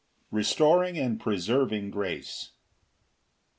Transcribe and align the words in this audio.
Restoring 0.31 0.97
and 0.97 1.19
preserving 1.19 1.91
grace. 1.91 2.53